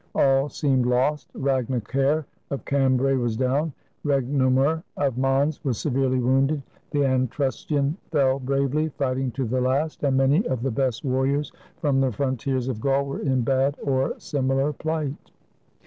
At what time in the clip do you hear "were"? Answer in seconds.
13.05-13.19